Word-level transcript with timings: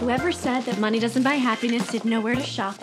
Whoever 0.00 0.32
said 0.32 0.62
that 0.64 0.78
money 0.78 0.98
doesn't 0.98 1.22
buy 1.22 1.34
happiness 1.34 1.86
didn't 1.88 2.10
know 2.10 2.20
where 2.20 2.34
to 2.34 2.42
shop. 2.42 2.76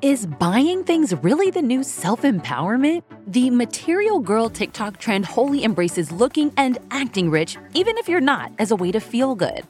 Is 0.00 0.26
buying 0.26 0.82
things 0.82 1.14
really 1.22 1.50
the 1.50 1.62
new 1.62 1.82
self 1.82 2.22
empowerment? 2.22 3.02
The 3.26 3.50
Material 3.50 4.18
Girl 4.18 4.50
TikTok 4.50 4.98
trend 4.98 5.24
wholly 5.24 5.62
embraces 5.62 6.10
looking 6.10 6.52
and 6.56 6.78
acting 6.90 7.30
rich, 7.30 7.56
even 7.74 7.96
if 7.98 8.08
you're 8.08 8.20
not, 8.20 8.52
as 8.58 8.70
a 8.70 8.76
way 8.76 8.90
to 8.92 9.00
feel 9.00 9.34
good. 9.34 9.62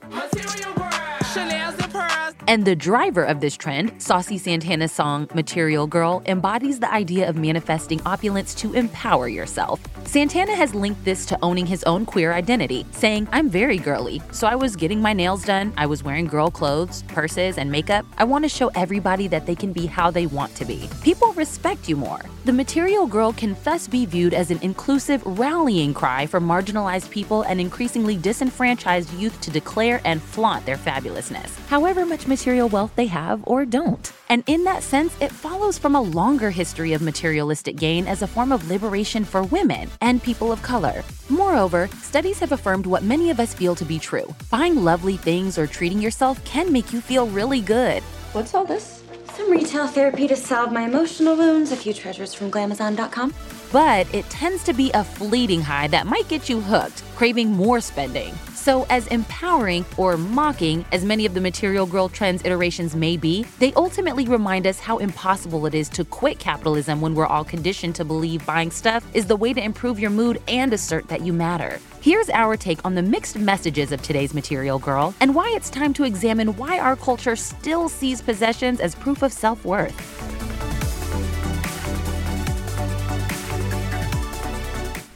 And 2.52 2.66
the 2.66 2.76
driver 2.76 3.24
of 3.24 3.40
this 3.40 3.56
trend, 3.56 4.02
Saucy 4.02 4.36
Santana's 4.36 4.92
song 4.92 5.26
Material 5.34 5.86
Girl, 5.86 6.22
embodies 6.26 6.78
the 6.78 6.92
idea 6.92 7.26
of 7.26 7.34
manifesting 7.34 7.98
opulence 8.04 8.54
to 8.56 8.74
empower 8.74 9.26
yourself. 9.26 9.80
Santana 10.06 10.54
has 10.54 10.74
linked 10.74 11.02
this 11.02 11.24
to 11.24 11.38
owning 11.40 11.64
his 11.64 11.82
own 11.84 12.04
queer 12.04 12.34
identity, 12.34 12.84
saying, 12.90 13.26
I'm 13.32 13.48
very 13.48 13.78
girly, 13.78 14.20
so 14.32 14.46
I 14.46 14.54
was 14.54 14.76
getting 14.76 15.00
my 15.00 15.14
nails 15.14 15.46
done, 15.46 15.72
I 15.78 15.86
was 15.86 16.04
wearing 16.04 16.26
girl 16.26 16.50
clothes, 16.50 17.04
purses, 17.04 17.56
and 17.56 17.72
makeup. 17.72 18.04
I 18.18 18.24
want 18.24 18.44
to 18.44 18.50
show 18.50 18.70
everybody 18.74 19.28
that 19.28 19.46
they 19.46 19.54
can 19.54 19.72
be 19.72 19.86
how 19.86 20.10
they 20.10 20.26
want 20.26 20.54
to 20.56 20.66
be. 20.66 20.90
People 21.02 21.32
respect 21.32 21.88
you 21.88 21.96
more. 21.96 22.20
The 22.44 22.52
Material 22.52 23.06
Girl 23.06 23.32
can 23.32 23.56
thus 23.64 23.88
be 23.88 24.04
viewed 24.04 24.34
as 24.34 24.50
an 24.50 24.58
inclusive 24.60 25.22
rallying 25.24 25.94
cry 25.94 26.26
for 26.26 26.40
marginalized 26.40 27.08
people 27.08 27.42
and 27.42 27.58
increasingly 27.58 28.16
disenfranchised 28.18 29.10
youth 29.14 29.40
to 29.40 29.50
declare 29.50 30.02
and 30.04 30.20
flaunt 30.20 30.66
their 30.66 30.76
fabulousness, 30.76 31.56
however 31.68 32.04
much 32.04 32.26
material 32.26 32.41
wealth 32.46 32.92
they 32.96 33.06
have 33.06 33.42
or 33.46 33.64
don't. 33.64 34.12
And 34.28 34.42
in 34.46 34.64
that 34.64 34.82
sense, 34.82 35.14
it 35.20 35.30
follows 35.30 35.78
from 35.78 35.94
a 35.94 36.00
longer 36.00 36.50
history 36.50 36.92
of 36.92 37.02
materialistic 37.02 37.76
gain 37.76 38.06
as 38.06 38.22
a 38.22 38.26
form 38.26 38.50
of 38.52 38.68
liberation 38.68 39.24
for 39.24 39.44
women 39.44 39.88
and 40.00 40.22
people 40.22 40.50
of 40.50 40.62
color. 40.62 41.04
Moreover, 41.28 41.88
studies 42.02 42.40
have 42.40 42.52
affirmed 42.52 42.86
what 42.86 43.02
many 43.02 43.30
of 43.30 43.38
us 43.38 43.54
feel 43.54 43.74
to 43.76 43.84
be 43.84 43.98
true. 43.98 44.34
Buying 44.50 44.76
lovely 44.76 45.16
things 45.16 45.56
or 45.58 45.66
treating 45.66 46.00
yourself 46.00 46.44
can 46.44 46.72
make 46.72 46.92
you 46.92 47.00
feel 47.00 47.26
really 47.28 47.60
good. 47.60 48.02
What's 48.32 48.54
all 48.54 48.64
this? 48.64 49.01
Some 49.36 49.50
retail 49.50 49.86
therapy 49.86 50.28
to 50.28 50.36
salve 50.36 50.72
my 50.72 50.82
emotional 50.82 51.34
wounds, 51.36 51.72
a 51.72 51.76
few 51.76 51.94
treasures 51.94 52.34
from 52.34 52.50
Glamazon.com. 52.50 53.32
But 53.72 54.14
it 54.14 54.28
tends 54.28 54.62
to 54.64 54.74
be 54.74 54.90
a 54.92 55.02
fleeting 55.02 55.62
high 55.62 55.86
that 55.88 56.06
might 56.06 56.28
get 56.28 56.50
you 56.50 56.60
hooked, 56.60 57.02
craving 57.16 57.50
more 57.50 57.80
spending. 57.80 58.34
So, 58.54 58.84
as 58.90 59.06
empowering 59.06 59.86
or 59.96 60.18
mocking 60.18 60.84
as 60.92 61.02
many 61.04 61.24
of 61.24 61.32
the 61.32 61.40
Material 61.40 61.86
Girl 61.86 62.10
trends 62.10 62.44
iterations 62.44 62.94
may 62.94 63.16
be, 63.16 63.46
they 63.58 63.72
ultimately 63.72 64.26
remind 64.26 64.66
us 64.66 64.78
how 64.78 64.98
impossible 64.98 65.64
it 65.64 65.74
is 65.74 65.88
to 65.90 66.04
quit 66.04 66.38
capitalism 66.38 67.00
when 67.00 67.14
we're 67.14 67.26
all 67.26 67.42
conditioned 67.42 67.94
to 67.94 68.04
believe 68.04 68.44
buying 68.44 68.70
stuff 68.70 69.02
is 69.14 69.24
the 69.24 69.36
way 69.36 69.54
to 69.54 69.64
improve 69.64 69.98
your 69.98 70.10
mood 70.10 70.42
and 70.46 70.74
assert 70.74 71.08
that 71.08 71.22
you 71.22 71.32
matter. 71.32 71.80
Here's 72.02 72.28
our 72.30 72.56
take 72.56 72.84
on 72.84 72.96
the 72.96 73.02
mixed 73.02 73.38
messages 73.38 73.92
of 73.92 74.02
today's 74.02 74.34
Material 74.34 74.76
Girl 74.80 75.14
and 75.20 75.36
why 75.36 75.52
it's 75.54 75.70
time 75.70 75.94
to 75.94 76.02
examine 76.02 76.56
why 76.56 76.80
our 76.80 76.96
culture 76.96 77.36
still 77.36 77.88
sees 77.88 78.20
possessions 78.20 78.80
as 78.80 78.96
proof 78.96 79.22
of 79.22 79.32
self 79.32 79.64
worth. 79.64 79.94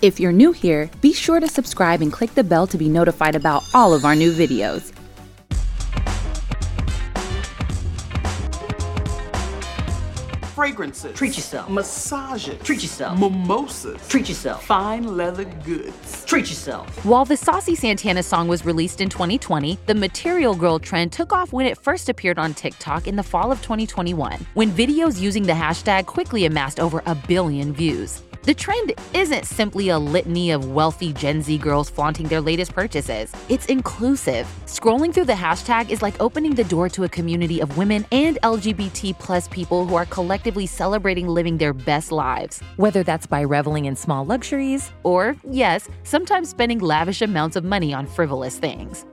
If 0.00 0.20
you're 0.20 0.30
new 0.30 0.52
here, 0.52 0.88
be 1.00 1.12
sure 1.12 1.40
to 1.40 1.48
subscribe 1.48 2.02
and 2.02 2.12
click 2.12 2.32
the 2.36 2.44
bell 2.44 2.68
to 2.68 2.78
be 2.78 2.88
notified 2.88 3.34
about 3.34 3.64
all 3.74 3.92
of 3.92 4.04
our 4.04 4.14
new 4.14 4.32
videos. 4.32 4.95
Fragrances. 10.66 11.16
Treat 11.16 11.36
yourself. 11.36 11.70
Massages. 11.70 12.60
Treat 12.64 12.82
yourself. 12.82 13.20
Mimosas. 13.20 14.08
Treat 14.08 14.28
yourself. 14.28 14.64
Fine 14.64 15.16
leather 15.16 15.44
goods. 15.44 16.24
Treat 16.24 16.48
yourself. 16.48 17.04
While 17.04 17.24
the 17.24 17.36
Saucy 17.36 17.76
Santana 17.76 18.20
song 18.20 18.48
was 18.48 18.64
released 18.64 19.00
in 19.00 19.08
2020, 19.08 19.78
the 19.86 19.94
Material 19.94 20.56
Girl 20.56 20.80
trend 20.80 21.12
took 21.12 21.32
off 21.32 21.52
when 21.52 21.66
it 21.66 21.78
first 21.78 22.08
appeared 22.08 22.36
on 22.36 22.52
TikTok 22.52 23.06
in 23.06 23.14
the 23.14 23.22
fall 23.22 23.52
of 23.52 23.62
2021, 23.62 24.44
when 24.54 24.72
videos 24.72 25.20
using 25.20 25.44
the 25.44 25.52
hashtag 25.52 26.06
quickly 26.06 26.46
amassed 26.46 26.80
over 26.80 27.00
a 27.06 27.14
billion 27.14 27.72
views. 27.72 28.22
The 28.46 28.54
trend 28.54 28.92
isn't 29.12 29.44
simply 29.44 29.88
a 29.88 29.98
litany 29.98 30.52
of 30.52 30.70
wealthy 30.70 31.12
Gen 31.12 31.42
Z 31.42 31.58
girls 31.58 31.90
flaunting 31.90 32.28
their 32.28 32.40
latest 32.40 32.72
purchases. 32.72 33.32
It's 33.48 33.66
inclusive. 33.66 34.46
Scrolling 34.66 35.12
through 35.12 35.24
the 35.24 35.32
hashtag 35.32 35.90
is 35.90 36.00
like 36.00 36.14
opening 36.20 36.54
the 36.54 36.62
door 36.62 36.88
to 36.90 37.02
a 37.02 37.08
community 37.08 37.58
of 37.58 37.76
women 37.76 38.06
and 38.12 38.38
LGBT 38.44 39.18
plus 39.18 39.48
people 39.48 39.84
who 39.84 39.96
are 39.96 40.06
collectively 40.06 40.64
celebrating 40.64 41.26
living 41.26 41.58
their 41.58 41.72
best 41.72 42.12
lives. 42.12 42.62
Whether 42.76 43.02
that's 43.02 43.26
by 43.26 43.40
reveling 43.40 43.86
in 43.86 43.96
small 43.96 44.24
luxuries, 44.24 44.92
or, 45.02 45.34
yes, 45.50 45.88
sometimes 46.04 46.48
spending 46.48 46.78
lavish 46.78 47.22
amounts 47.22 47.56
of 47.56 47.64
money 47.64 47.92
on 47.92 48.06
frivolous 48.06 48.60
things. 48.60 49.04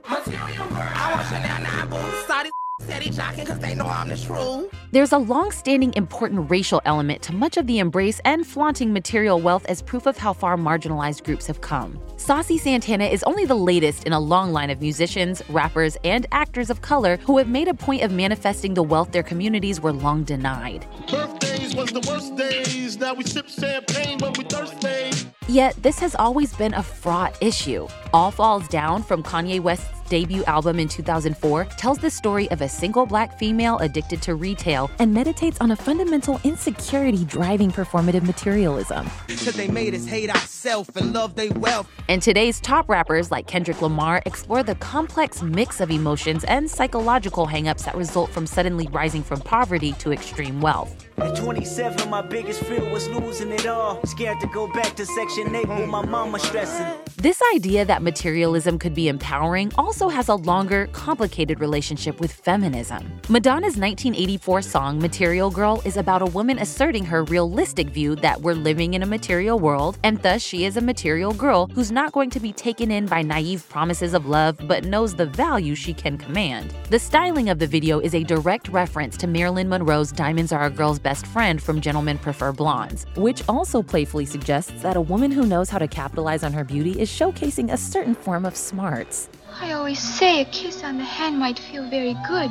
There's 4.90 5.12
a 5.12 5.18
long 5.18 5.50
standing 5.52 5.92
important 5.94 6.50
racial 6.50 6.82
element 6.84 7.22
to 7.22 7.32
much 7.32 7.56
of 7.56 7.66
the 7.66 7.78
embrace 7.78 8.20
and 8.24 8.46
flaunting 8.46 8.92
material 8.92 9.40
wealth 9.40 9.64
as 9.66 9.82
proof 9.82 10.06
of 10.06 10.16
how 10.16 10.32
far 10.32 10.56
marginalized 10.56 11.24
groups 11.24 11.46
have 11.46 11.60
come. 11.60 12.00
Saucy 12.16 12.58
Santana 12.58 13.04
is 13.04 13.22
only 13.24 13.44
the 13.44 13.54
latest 13.54 14.04
in 14.04 14.12
a 14.12 14.20
long 14.20 14.52
line 14.52 14.70
of 14.70 14.80
musicians, 14.80 15.42
rappers, 15.50 15.96
and 16.04 16.26
actors 16.32 16.70
of 16.70 16.82
color 16.82 17.16
who 17.18 17.38
have 17.38 17.48
made 17.48 17.68
a 17.68 17.74
point 17.74 18.02
of 18.02 18.10
manifesting 18.10 18.74
the 18.74 18.82
wealth 18.82 19.12
their 19.12 19.22
communities 19.22 19.80
were 19.80 19.92
long 19.92 20.24
denied. 20.24 20.86
Birthdays 21.10 21.74
was 21.74 21.90
the 21.90 22.00
worst 22.08 22.34
days. 22.36 22.98
Now 22.98 23.14
we 23.14 23.24
sip 23.24 23.48
champagne 23.48 24.18
when 24.18 24.32
we 24.32 24.44
thirsty. 24.44 25.28
Yet, 25.46 25.80
this 25.82 25.98
has 25.98 26.14
always 26.14 26.54
been 26.54 26.72
a 26.72 26.82
fraught 26.82 27.36
issue. 27.42 27.86
All 28.14 28.30
Falls 28.30 28.66
Down 28.68 29.02
from 29.02 29.22
Kanye 29.22 29.60
West's 29.60 29.93
debut 30.08 30.44
album 30.44 30.78
in 30.78 30.88
2004 30.88 31.64
tells 31.76 31.98
the 31.98 32.10
story 32.10 32.50
of 32.50 32.60
a 32.60 32.68
single 32.68 33.06
black 33.06 33.38
female 33.38 33.78
addicted 33.78 34.22
to 34.22 34.34
retail 34.34 34.90
and 34.98 35.12
meditates 35.12 35.60
on 35.60 35.70
a 35.70 35.76
fundamental 35.76 36.40
insecurity 36.44 37.24
driving 37.24 37.70
performative 37.70 38.24
materialism. 38.24 39.06
Cause 39.28 39.54
they 39.54 39.68
made 39.68 39.94
us 39.94 40.06
hate 40.06 40.30
ourselves 40.30 40.90
and 40.96 41.12
love 41.12 41.34
their 41.34 41.52
wealth. 41.52 41.88
And 42.08 42.20
today's 42.20 42.60
top 42.60 42.88
rappers 42.88 43.30
like 43.30 43.46
Kendrick 43.46 43.80
Lamar 43.80 44.22
explore 44.26 44.62
the 44.62 44.74
complex 44.76 45.42
mix 45.42 45.80
of 45.80 45.90
emotions 45.90 46.44
and 46.44 46.70
psychological 46.70 47.46
hangups 47.46 47.84
that 47.84 47.94
result 47.94 48.30
from 48.30 48.46
suddenly 48.46 48.88
rising 48.88 49.22
from 49.22 49.40
poverty 49.40 49.92
to 49.94 50.12
extreme 50.12 50.60
wealth. 50.60 51.08
At 51.18 51.36
27, 51.36 52.10
my 52.10 52.22
biggest 52.22 52.64
fear 52.64 52.84
was 52.90 53.08
losing 53.08 53.52
it 53.52 53.66
all. 53.66 54.04
Scared 54.04 54.40
to 54.40 54.48
go 54.48 54.66
back 54.72 54.96
to 54.96 55.06
Section 55.06 55.54
8 55.54 55.68
with 55.68 55.88
my 55.88 56.04
mama 56.04 56.40
stressing. 56.40 56.86
This 57.16 57.40
idea 57.54 57.84
that 57.84 58.02
materialism 58.02 58.78
could 58.78 58.94
be 58.94 59.08
empowering 59.08 59.72
also 59.78 59.93
has 59.94 60.28
a 60.28 60.34
longer, 60.34 60.88
complicated 60.88 61.60
relationship 61.60 62.20
with 62.20 62.32
feminism. 62.32 63.20
Madonna's 63.28 63.76
1984 63.76 64.62
song 64.62 64.98
Material 64.98 65.50
Girl 65.50 65.80
is 65.84 65.96
about 65.96 66.20
a 66.20 66.26
woman 66.26 66.58
asserting 66.58 67.04
her 67.04 67.22
realistic 67.24 67.88
view 67.90 68.16
that 68.16 68.40
we're 68.40 68.54
living 68.54 68.94
in 68.94 69.04
a 69.04 69.06
material 69.06 69.58
world, 69.58 69.98
and 70.02 70.20
thus 70.22 70.42
she 70.42 70.64
is 70.64 70.76
a 70.76 70.80
material 70.80 71.32
girl 71.32 71.68
who's 71.68 71.92
not 71.92 72.12
going 72.12 72.28
to 72.30 72.40
be 72.40 72.52
taken 72.52 72.90
in 72.90 73.06
by 73.06 73.22
naive 73.22 73.68
promises 73.68 74.14
of 74.14 74.26
love 74.26 74.58
but 74.66 74.84
knows 74.84 75.14
the 75.14 75.26
value 75.26 75.76
she 75.76 75.94
can 75.94 76.18
command. 76.18 76.74
The 76.90 76.98
styling 76.98 77.48
of 77.48 77.60
the 77.60 77.66
video 77.66 78.00
is 78.00 78.14
a 78.14 78.24
direct 78.24 78.68
reference 78.68 79.16
to 79.18 79.28
Marilyn 79.28 79.68
Monroe's 79.68 80.10
Diamonds 80.10 80.50
Are 80.50 80.64
a 80.64 80.70
Girl's 80.70 80.98
Best 80.98 81.24
Friend 81.26 81.62
from 81.62 81.80
Gentlemen 81.80 82.18
Prefer 82.18 82.52
Blondes, 82.52 83.06
which 83.16 83.42
also 83.48 83.80
playfully 83.80 84.26
suggests 84.26 84.82
that 84.82 84.96
a 84.96 85.00
woman 85.00 85.30
who 85.30 85.46
knows 85.46 85.70
how 85.70 85.78
to 85.78 85.86
capitalize 85.86 86.42
on 86.42 86.52
her 86.52 86.64
beauty 86.64 87.00
is 87.00 87.08
showcasing 87.08 87.72
a 87.72 87.76
certain 87.76 88.16
form 88.16 88.44
of 88.44 88.56
smarts. 88.56 89.28
I 89.60 89.72
always 89.72 90.00
say 90.00 90.40
a 90.40 90.44
kiss 90.46 90.82
on 90.82 90.98
the 90.98 91.04
hand 91.04 91.38
might 91.38 91.58
feel 91.58 91.84
very 91.88 92.16
good, 92.26 92.50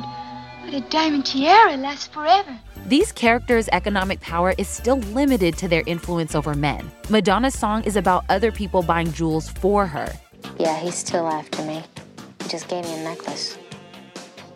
but 0.64 0.72
a 0.72 0.80
diamond 0.88 1.26
tiara 1.26 1.76
lasts 1.76 2.06
forever. 2.06 2.58
These 2.86 3.12
characters' 3.12 3.68
economic 3.72 4.20
power 4.20 4.54
is 4.56 4.68
still 4.68 4.96
limited 4.96 5.56
to 5.58 5.68
their 5.68 5.82
influence 5.86 6.34
over 6.34 6.54
men. 6.54 6.90
Madonna's 7.10 7.58
song 7.58 7.84
is 7.84 7.96
about 7.96 8.24
other 8.30 8.50
people 8.50 8.82
buying 8.82 9.12
jewels 9.12 9.50
for 9.50 9.86
her. 9.86 10.10
Yeah, 10.58 10.78
he's 10.78 10.94
still 10.94 11.28
after 11.28 11.62
me. 11.64 11.82
He 12.42 12.48
just 12.48 12.68
gave 12.68 12.84
me 12.84 12.94
a 12.94 13.04
necklace. 13.04 13.58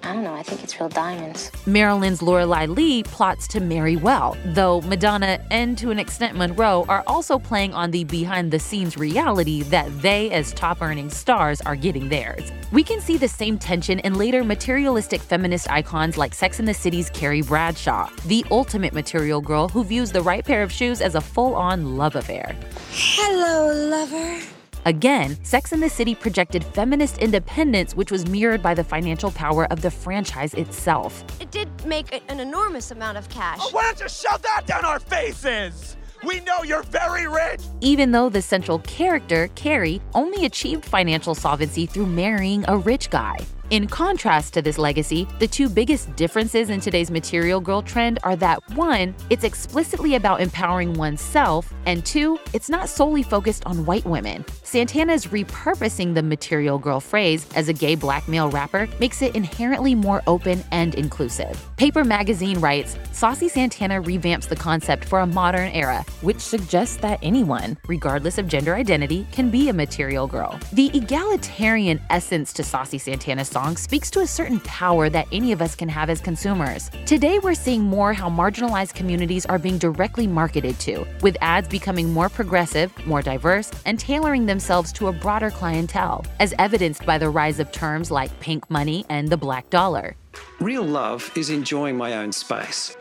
I 0.08 0.14
don't 0.14 0.24
know, 0.24 0.32
I 0.32 0.42
think 0.42 0.64
it's 0.64 0.80
real 0.80 0.88
diamonds. 0.88 1.52
Marilyn's 1.66 2.22
Lorelei 2.22 2.64
Lee 2.64 3.02
plots 3.02 3.46
to 3.48 3.60
marry 3.60 3.94
well, 3.94 4.38
though 4.46 4.80
Madonna 4.80 5.38
and 5.50 5.76
to 5.76 5.90
an 5.90 5.98
extent 5.98 6.34
Monroe 6.34 6.86
are 6.88 7.04
also 7.06 7.38
playing 7.38 7.74
on 7.74 7.90
the 7.90 8.04
behind 8.04 8.50
the 8.50 8.58
scenes 8.58 8.96
reality 8.96 9.64
that 9.64 9.86
they, 10.00 10.30
as 10.30 10.54
top 10.54 10.80
earning 10.80 11.10
stars, 11.10 11.60
are 11.60 11.76
getting 11.76 12.08
theirs. 12.08 12.50
We 12.72 12.82
can 12.82 13.02
see 13.02 13.18
the 13.18 13.28
same 13.28 13.58
tension 13.58 13.98
in 13.98 14.14
later 14.14 14.42
materialistic 14.44 15.20
feminist 15.20 15.70
icons 15.70 16.16
like 16.16 16.32
Sex 16.32 16.58
and 16.58 16.66
the 16.66 16.72
City's 16.72 17.10
Carrie 17.10 17.42
Bradshaw, 17.42 18.08
the 18.24 18.46
ultimate 18.50 18.94
material 18.94 19.42
girl 19.42 19.68
who 19.68 19.84
views 19.84 20.10
the 20.10 20.22
right 20.22 20.42
pair 20.42 20.62
of 20.62 20.72
shoes 20.72 21.02
as 21.02 21.16
a 21.16 21.20
full 21.20 21.54
on 21.54 21.98
love 21.98 22.16
affair. 22.16 22.56
Hello, 22.92 23.90
lover. 23.90 24.57
Again, 24.88 25.36
Sex 25.44 25.72
and 25.72 25.82
the 25.82 25.90
City 25.90 26.14
projected 26.14 26.64
feminist 26.64 27.18
independence, 27.18 27.94
which 27.94 28.10
was 28.10 28.26
mirrored 28.26 28.62
by 28.62 28.72
the 28.72 28.82
financial 28.82 29.30
power 29.30 29.70
of 29.70 29.82
the 29.82 29.90
franchise 29.90 30.54
itself. 30.54 31.22
It 31.42 31.50
did 31.50 31.68
make 31.84 32.10
a, 32.14 32.22
an 32.30 32.40
enormous 32.40 32.90
amount 32.90 33.18
of 33.18 33.28
cash. 33.28 33.58
Oh, 33.60 33.68
why 33.72 33.82
don't 33.82 34.00
you 34.00 34.08
shove 34.08 34.40
that 34.40 34.62
down 34.64 34.86
our 34.86 34.98
faces? 34.98 35.98
We 36.24 36.40
know 36.40 36.62
you're 36.64 36.84
very 36.84 37.28
rich! 37.28 37.60
Even 37.82 38.12
though 38.12 38.30
the 38.30 38.40
central 38.40 38.78
character, 38.78 39.48
Carrie, 39.56 40.00
only 40.14 40.46
achieved 40.46 40.86
financial 40.86 41.34
solvency 41.34 41.84
through 41.84 42.06
marrying 42.06 42.64
a 42.66 42.78
rich 42.78 43.10
guy. 43.10 43.36
In 43.70 43.86
contrast 43.86 44.54
to 44.54 44.62
this 44.62 44.78
legacy, 44.78 45.28
the 45.40 45.46
two 45.46 45.68
biggest 45.68 46.16
differences 46.16 46.70
in 46.70 46.80
today's 46.80 47.10
material 47.10 47.60
girl 47.60 47.82
trend 47.82 48.18
are 48.22 48.34
that 48.36 48.66
one, 48.70 49.14
it's 49.28 49.44
explicitly 49.44 50.14
about 50.14 50.40
empowering 50.40 50.94
oneself, 50.94 51.70
and 51.84 52.02
two, 52.06 52.38
it's 52.54 52.70
not 52.70 52.88
solely 52.88 53.22
focused 53.22 53.66
on 53.66 53.84
white 53.84 54.06
women. 54.06 54.42
Santana's 54.62 55.26
repurposing 55.26 56.14
the 56.14 56.22
material 56.22 56.78
girl 56.78 56.98
phrase 56.98 57.46
as 57.56 57.68
a 57.68 57.74
gay 57.74 57.94
black 57.94 58.26
male 58.26 58.50
rapper 58.50 58.88
makes 59.00 59.20
it 59.20 59.36
inherently 59.36 59.94
more 59.94 60.22
open 60.26 60.64
and 60.72 60.94
inclusive. 60.94 61.62
Paper 61.76 62.04
Magazine 62.04 62.58
writes 62.60 62.96
Saucy 63.12 63.50
Santana 63.50 64.00
revamps 64.00 64.48
the 64.48 64.56
concept 64.56 65.04
for 65.04 65.20
a 65.20 65.26
modern 65.26 65.68
era, 65.72 66.06
which 66.22 66.40
suggests 66.40 66.96
that 66.98 67.18
anyone, 67.22 67.76
regardless 67.86 68.38
of 68.38 68.48
gender 68.48 68.74
identity, 68.74 69.26
can 69.30 69.50
be 69.50 69.68
a 69.68 69.74
material 69.74 70.26
girl. 70.26 70.58
The 70.72 70.90
egalitarian 70.96 72.00
essence 72.08 72.54
to 72.54 72.64
Saucy 72.64 72.96
Santana's 72.96 73.50
song 73.58 73.76
speaks 73.76 74.08
to 74.10 74.20
a 74.20 74.26
certain 74.26 74.60
power 74.60 75.08
that 75.10 75.26
any 75.32 75.50
of 75.52 75.60
us 75.60 75.74
can 75.74 75.88
have 75.88 76.08
as 76.10 76.20
consumers. 76.20 76.90
Today, 77.06 77.38
we're 77.40 77.62
seeing 77.66 77.82
more 77.82 78.12
how 78.12 78.28
marginalized 78.30 78.94
communities 78.94 79.46
are 79.46 79.58
being 79.58 79.78
directly 79.78 80.26
marketed 80.28 80.78
to, 80.86 81.04
with 81.22 81.36
ads 81.40 81.68
becoming 81.68 82.12
more 82.12 82.28
progressive, 82.28 82.88
more 83.06 83.22
diverse, 83.22 83.70
and 83.84 83.98
tailoring 83.98 84.46
themselves 84.46 84.92
to 84.92 85.08
a 85.08 85.12
broader 85.12 85.50
clientele, 85.50 86.24
as 86.38 86.54
evidenced 86.58 87.04
by 87.04 87.18
the 87.18 87.28
rise 87.28 87.58
of 87.58 87.72
terms 87.72 88.10
like 88.10 88.38
pink 88.38 88.70
money 88.70 89.04
and 89.08 89.28
the 89.28 89.36
black 89.36 89.68
dollar. 89.70 90.14
Real 90.60 90.84
love 90.84 91.32
is 91.34 91.50
enjoying 91.50 91.96
my 91.96 92.10
own 92.14 92.30
space 92.30 92.97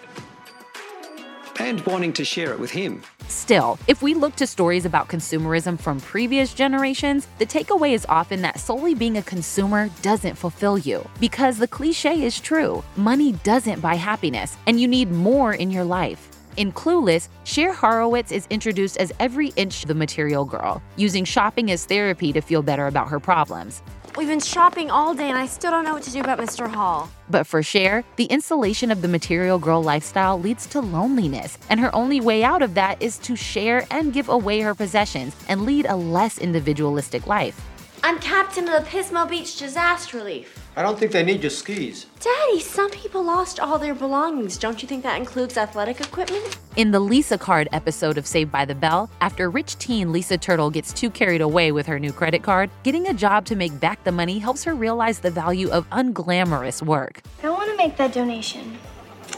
and 1.59 1.81
wanting 1.85 2.13
to 2.13 2.25
share 2.25 2.51
it 2.51 2.59
with 2.59 2.71
him. 2.71 3.01
Still, 3.27 3.77
if 3.87 4.01
we 4.01 4.13
look 4.13 4.35
to 4.37 4.47
stories 4.47 4.85
about 4.85 5.09
consumerism 5.09 5.79
from 5.79 5.99
previous 5.99 6.53
generations, 6.53 7.27
the 7.39 7.45
takeaway 7.45 7.93
is 7.93 8.05
often 8.09 8.41
that 8.41 8.59
solely 8.59 8.93
being 8.93 9.17
a 9.17 9.23
consumer 9.23 9.89
doesn't 10.01 10.35
fulfill 10.35 10.77
you. 10.77 11.07
Because 11.19 11.57
the 11.57 11.67
cliche 11.67 12.23
is 12.23 12.39
true 12.39 12.83
money 12.95 13.33
doesn't 13.43 13.81
buy 13.81 13.95
happiness, 13.95 14.57
and 14.65 14.79
you 14.79 14.87
need 14.87 15.11
more 15.11 15.53
in 15.53 15.71
your 15.71 15.83
life. 15.83 16.29
In 16.57 16.71
Clueless, 16.71 17.29
Cher 17.43 17.71
Horowitz 17.71 18.31
is 18.31 18.47
introduced 18.49 18.97
as 18.97 19.13
every 19.19 19.49
inch 19.57 19.83
the 19.83 19.93
material 19.93 20.43
girl, 20.43 20.81
using 20.95 21.23
shopping 21.23 21.69
as 21.69 21.85
therapy 21.85 22.33
to 22.33 22.41
feel 22.41 22.63
better 22.63 22.87
about 22.87 23.09
her 23.09 23.19
problems. 23.19 23.83
We've 24.17 24.27
been 24.27 24.39
shopping 24.39 24.89
all 24.89 25.13
day 25.13 25.29
and 25.29 25.37
I 25.37 25.45
still 25.45 25.69
don't 25.69 25.83
know 25.83 25.93
what 25.93 26.01
to 26.03 26.11
do 26.11 26.21
about 26.21 26.39
Mr. 26.39 26.67
Hall. 26.67 27.07
But 27.29 27.45
for 27.45 27.61
Cher, 27.61 28.03
the 28.15 28.25
installation 28.25 28.89
of 28.89 29.03
the 29.03 29.07
material 29.07 29.59
girl 29.59 29.83
lifestyle 29.83 30.39
leads 30.39 30.65
to 30.67 30.81
loneliness, 30.81 31.59
and 31.69 31.79
her 31.79 31.93
only 31.93 32.19
way 32.19 32.43
out 32.43 32.63
of 32.63 32.73
that 32.73 32.99
is 32.99 33.19
to 33.19 33.35
share 33.35 33.85
and 33.91 34.11
give 34.11 34.27
away 34.27 34.61
her 34.61 34.73
possessions 34.73 35.35
and 35.47 35.67
lead 35.67 35.85
a 35.85 35.95
less 35.95 36.39
individualistic 36.39 37.27
life. 37.27 37.61
I'm 38.03 38.19
captain 38.19 38.69
of 38.69 38.83
the 38.83 38.89
Pismo 38.89 39.27
Beach 39.27 39.57
Disaster 39.57 40.17
Relief. 40.17 40.69
I 40.75 40.83
don't 40.83 40.99
think 40.99 41.11
they 41.11 41.23
need 41.23 41.41
your 41.41 41.49
skis. 41.49 42.05
Daddy, 42.19 42.59
some 42.59 42.91
people 42.91 43.23
lost 43.23 43.59
all 43.59 43.79
their 43.79 43.95
belongings. 43.95 44.57
Don't 44.57 44.81
you 44.81 44.87
think 44.87 45.01
that 45.01 45.17
includes 45.17 45.57
athletic 45.57 45.99
equipment? 45.99 46.59
In 46.75 46.91
the 46.91 46.99
Lisa 46.99 47.39
Card 47.39 47.67
episode 47.71 48.19
of 48.19 48.27
Saved 48.27 48.51
by 48.51 48.65
the 48.65 48.75
Bell, 48.75 49.09
after 49.19 49.49
rich 49.49 49.79
teen 49.79 50.11
Lisa 50.11 50.37
Turtle 50.37 50.69
gets 50.69 50.93
too 50.93 51.09
carried 51.09 51.41
away 51.41 51.71
with 51.71 51.87
her 51.87 51.99
new 51.99 52.13
credit 52.13 52.43
card, 52.43 52.69
getting 52.83 53.07
a 53.07 53.13
job 53.13 53.45
to 53.45 53.55
make 53.55 53.77
back 53.79 54.03
the 54.03 54.11
money 54.11 54.37
helps 54.37 54.63
her 54.63 54.75
realize 54.75 55.19
the 55.19 55.31
value 55.31 55.69
of 55.69 55.89
unglamorous 55.89 56.83
work. 56.83 57.21
I 57.41 57.49
want 57.49 57.71
to 57.71 57.77
make 57.77 57.97
that 57.97 58.13
donation. 58.13 58.77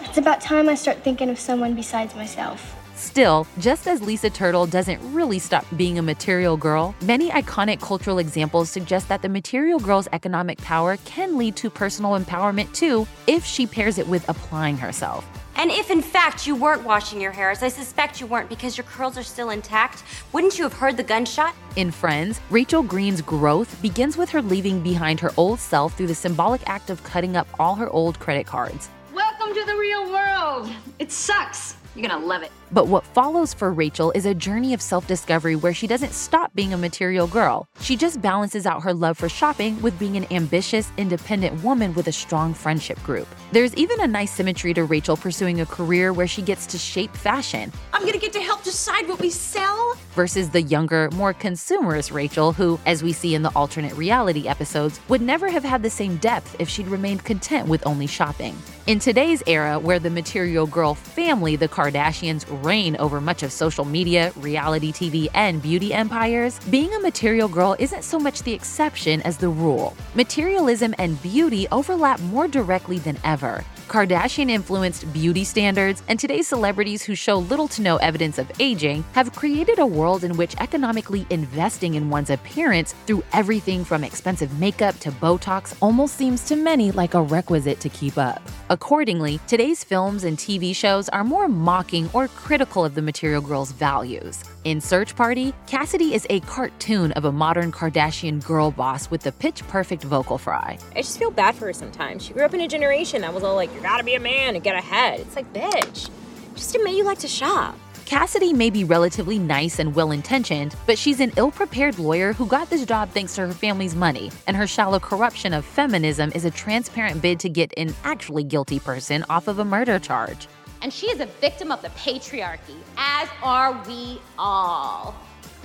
It's 0.01 0.17
about 0.17 0.41
time 0.41 0.67
I 0.67 0.75
start 0.75 1.03
thinking 1.03 1.29
of 1.29 1.39
someone 1.39 1.75
besides 1.75 2.13
myself. 2.13 2.75
Still, 2.99 3.47
just 3.59 3.87
as 3.87 4.01
Lisa 4.01 4.29
Turtle 4.29 4.65
doesn't 4.65 4.99
really 5.13 5.39
stop 5.39 5.65
being 5.77 5.99
a 5.99 6.01
material 6.01 6.57
girl, 6.57 6.93
many 7.01 7.29
iconic 7.29 7.79
cultural 7.79 8.19
examples 8.19 8.69
suggest 8.69 9.07
that 9.07 9.21
the 9.21 9.29
material 9.29 9.79
girl's 9.79 10.09
economic 10.11 10.57
power 10.57 10.97
can 11.05 11.37
lead 11.37 11.55
to 11.55 11.69
personal 11.69 12.19
empowerment 12.19 12.71
too 12.73 13.07
if 13.25 13.45
she 13.45 13.65
pairs 13.65 13.99
it 13.99 14.07
with 14.07 14.27
applying 14.27 14.75
herself. 14.75 15.25
And 15.55 15.71
if 15.71 15.89
in 15.89 16.01
fact 16.01 16.45
you 16.45 16.57
weren't 16.57 16.83
washing 16.83 17.21
your 17.21 17.31
hair, 17.31 17.51
as 17.51 17.63
I 17.63 17.69
suspect 17.69 18.19
you 18.19 18.27
weren't 18.27 18.49
because 18.49 18.77
your 18.77 18.83
curls 18.83 19.17
are 19.17 19.23
still 19.23 19.51
intact, 19.51 20.03
wouldn't 20.33 20.57
you 20.57 20.65
have 20.65 20.73
heard 20.73 20.97
the 20.97 21.03
gunshot? 21.03 21.55
In 21.77 21.91
Friends, 21.91 22.41
Rachel 22.49 22.83
Green's 22.83 23.21
growth 23.21 23.81
begins 23.81 24.17
with 24.17 24.29
her 24.29 24.41
leaving 24.41 24.83
behind 24.83 25.21
her 25.21 25.31
old 25.37 25.61
self 25.61 25.95
through 25.95 26.07
the 26.07 26.15
symbolic 26.15 26.67
act 26.67 26.89
of 26.89 27.01
cutting 27.05 27.37
up 27.37 27.47
all 27.59 27.75
her 27.75 27.89
old 27.91 28.19
credit 28.19 28.45
cards. 28.45 28.89
Welcome 29.13 29.53
to 29.53 29.63
the 29.65 29.75
real 29.75 30.11
world. 30.11 30.69
It 30.99 31.13
sucks. 31.13 31.77
You're 31.95 32.07
gonna 32.07 32.25
love 32.25 32.43
it. 32.43 32.51
But 32.71 32.87
what 32.87 33.03
follows 33.03 33.53
for 33.53 33.71
Rachel 33.73 34.11
is 34.11 34.25
a 34.25 34.33
journey 34.33 34.73
of 34.73 34.81
self 34.81 35.07
discovery 35.07 35.55
where 35.55 35.73
she 35.73 35.87
doesn't 35.87 36.13
stop 36.13 36.53
being 36.53 36.73
a 36.73 36.77
material 36.77 37.25
girl. 37.25 37.67
She 37.81 37.95
just 37.95 38.21
balances 38.21 38.65
out 38.65 38.83
her 38.83 38.93
love 38.93 39.17
for 39.17 39.27
shopping 39.27 39.81
with 39.81 39.97
being 39.97 40.15
an 40.15 40.27
ambitious, 40.31 40.91
independent 40.97 41.63
woman 41.63 41.93
with 41.95 42.07
a 42.07 42.11
strong 42.11 42.53
friendship 42.53 43.01
group. 43.03 43.27
There's 43.51 43.73
even 43.75 43.99
a 44.01 44.07
nice 44.07 44.31
symmetry 44.31 44.73
to 44.75 44.83
Rachel 44.83 45.17
pursuing 45.17 45.61
a 45.61 45.65
career 45.65 46.13
where 46.13 46.27
she 46.27 46.41
gets 46.41 46.67
to 46.67 46.77
shape 46.77 47.15
fashion. 47.15 47.71
I'm 47.93 48.05
gonna 48.05 48.19
get 48.19 48.33
to 48.33 48.41
help 48.41 48.63
decide 48.63 49.07
what 49.07 49.19
we 49.19 49.31
sell. 49.31 49.97
Versus 50.13 50.49
the 50.49 50.61
younger, 50.61 51.09
more 51.13 51.33
consumerist 51.33 52.13
Rachel, 52.13 52.51
who, 52.51 52.79
as 52.85 53.01
we 53.01 53.13
see 53.13 53.35
in 53.35 53.41
the 53.41 53.51
alternate 53.55 53.93
reality 53.95 54.47
episodes, 54.47 54.99
would 55.07 55.21
never 55.21 55.49
have 55.49 55.63
had 55.63 55.81
the 55.81 55.89
same 55.89 56.17
depth 56.17 56.55
if 56.59 56.69
she'd 56.69 56.87
remained 56.87 57.23
content 57.23 57.67
with 57.67 57.85
only 57.87 58.07
shopping. 58.07 58.55
In 58.89 58.97
today's 58.97 59.43
era, 59.45 59.77
where 59.77 59.99
the 59.99 60.09
material 60.09 60.65
girl 60.65 60.95
family, 60.95 61.55
the 61.55 61.67
Kardashians, 61.67 62.43
reign 62.63 62.95
over 62.97 63.19
much 63.21 63.43
of 63.43 63.51
social 63.51 63.85
media, 63.85 64.31
reality 64.35 64.91
TV, 64.91 65.27
and 65.33 65.61
beauty 65.61 65.93
empires, 65.93 66.59
being 66.69 66.93
a 66.93 66.99
material 66.99 67.47
girl 67.47 67.75
isn't 67.79 68.03
so 68.03 68.19
much 68.19 68.43
the 68.43 68.53
exception 68.53 69.21
as 69.21 69.37
the 69.37 69.49
rule. 69.49 69.95
Materialism 70.15 70.93
and 70.97 71.21
beauty 71.21 71.67
overlap 71.71 72.19
more 72.21 72.47
directly 72.47 72.99
than 72.99 73.17
ever. 73.23 73.63
Kardashian 73.89 74.51
influenced 74.51 75.11
beauty 75.11 75.43
standards 75.43 76.03
and 76.07 76.19
today's 76.19 76.47
celebrities 76.47 77.01
who 77.01 77.15
show 77.15 77.39
little 77.39 77.67
to 77.69 77.81
no 77.81 77.97
evidence 77.97 78.37
of 78.37 78.49
aging 78.59 79.03
have 79.13 79.33
created 79.33 79.79
a 79.79 79.85
world 79.85 80.23
in 80.23 80.37
which 80.37 80.55
economically 80.57 81.25
investing 81.31 81.95
in 81.95 82.07
one's 82.07 82.29
appearance 82.29 82.93
through 83.07 83.23
everything 83.33 83.83
from 83.83 84.03
expensive 84.03 84.59
makeup 84.59 84.99
to 84.99 85.11
Botox 85.13 85.75
almost 85.81 86.15
seems 86.15 86.45
to 86.45 86.55
many 86.55 86.91
like 86.91 87.15
a 87.15 87.21
requisite 87.21 87.79
to 87.79 87.89
keep 87.89 88.19
up. 88.19 88.43
Accordingly, 88.69 89.39
today's 89.47 89.83
films 89.83 90.23
and 90.23 90.37
TV 90.37 90.75
shows 90.75 91.09
are 91.09 91.23
more 91.23 91.47
mocking 91.47 92.07
or 92.13 92.27
critical 92.27 92.85
of 92.85 92.93
the 92.93 93.01
material 93.01 93.41
girl's 93.41 93.71
values. 93.71 94.43
In 94.65 94.81
Search 94.81 95.15
Party, 95.15 95.53
Cassidy 95.65 96.13
is 96.13 96.27
a 96.29 96.41
cartoon 96.41 97.11
of 97.13 97.25
a 97.25 97.31
modern 97.31 97.71
Kardashian 97.71 98.43
girl 98.45 98.69
boss 98.69 99.09
with 99.09 99.21
the 99.21 99.31
pitch 99.31 99.65
perfect 99.67 100.03
vocal 100.03 100.37
fry. 100.37 100.77
I 100.95 101.01
just 101.01 101.17
feel 101.17 101.31
bad 101.31 101.55
for 101.55 101.65
her 101.65 101.73
sometimes. 101.73 102.25
She 102.25 102.33
grew 102.33 102.43
up 102.43 102.53
in 102.53 102.61
a 102.61 102.67
generation 102.67 103.21
that 103.21 103.33
was 103.33 103.43
all 103.43 103.55
like, 103.55 103.69
you 103.79 103.83
gotta 103.83 104.03
be 104.03 104.15
a 104.15 104.19
man 104.19 104.55
and 104.55 104.63
get 104.63 104.75
ahead. 104.75 105.21
It's 105.21 105.37
like, 105.37 105.51
bitch, 105.53 106.09
just 106.53 106.75
admit 106.75 106.95
you 106.95 107.05
like 107.05 107.19
to 107.19 107.29
shop. 107.29 107.77
Cassidy 108.03 108.51
may 108.51 108.69
be 108.69 108.83
relatively 108.83 109.39
nice 109.39 109.79
and 109.79 109.95
well 109.95 110.11
intentioned, 110.11 110.75
but 110.85 110.97
she's 110.97 111.21
an 111.21 111.31
ill 111.37 111.51
prepared 111.51 111.97
lawyer 111.97 112.33
who 112.33 112.45
got 112.45 112.69
this 112.69 112.83
job 112.83 113.09
thanks 113.11 113.35
to 113.35 113.47
her 113.47 113.53
family's 113.53 113.95
money, 113.95 114.31
and 114.47 114.57
her 114.57 114.67
shallow 114.67 114.99
corruption 114.99 115.53
of 115.53 115.63
feminism 115.63 116.29
is 116.35 116.43
a 116.43 116.51
transparent 116.51 117.21
bid 117.21 117.39
to 117.39 117.47
get 117.47 117.73
an 117.77 117.95
actually 118.03 118.43
guilty 118.43 118.79
person 118.79 119.23
off 119.29 119.47
of 119.47 119.59
a 119.59 119.65
murder 119.65 119.97
charge. 119.97 120.49
And 120.81 120.91
she 120.91 121.07
is 121.07 121.21
a 121.21 121.27
victim 121.27 121.71
of 121.71 121.81
the 121.81 121.89
patriarchy, 121.89 122.75
as 122.97 123.29
are 123.41 123.81
we 123.87 124.19
all. 124.37 125.15